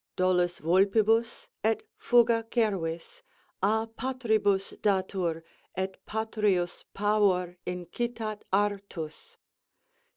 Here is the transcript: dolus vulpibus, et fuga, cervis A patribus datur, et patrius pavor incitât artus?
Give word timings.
dolus 0.17 0.57
vulpibus, 0.57 1.47
et 1.63 1.83
fuga, 1.95 2.43
cervis 2.49 3.21
A 3.61 3.85
patribus 3.85 4.71
datur, 4.81 5.43
et 5.75 6.03
patrius 6.07 6.83
pavor 6.95 7.55
incitât 7.67 8.41
artus? 8.51 9.37